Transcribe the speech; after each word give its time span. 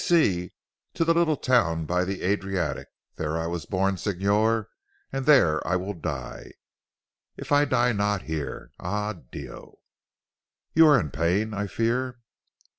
"Si! 0.01 0.47
Si. 0.47 0.51
To 0.95 1.05
the 1.05 1.13
little 1.13 1.37
town 1.37 1.85
by 1.85 2.05
the 2.05 2.23
Adriatic. 2.23 2.87
There 3.17 3.37
I 3.37 3.45
was 3.45 3.67
born 3.67 3.97
Signor, 3.97 4.69
and 5.13 5.27
there 5.27 5.61
will 5.69 5.89
I 5.95 6.01
die 6.01 6.51
if 7.37 7.51
I 7.51 7.65
die 7.65 7.91
not 7.91 8.23
here. 8.23 8.71
Ah 8.79 9.13
Dio!" 9.13 9.75
"You 10.73 10.87
are 10.87 10.99
in 10.99 11.11
pain 11.11 11.53
I 11.53 11.67
fear?" 11.67 12.17